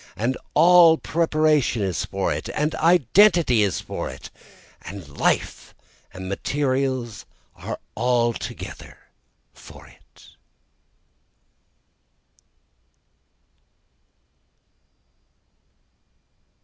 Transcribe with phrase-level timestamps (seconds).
[0.15, 4.31] And all preparation is for it and identity is for it
[4.81, 5.75] and life
[6.11, 8.97] and materials are altogether
[9.53, 10.29] for it!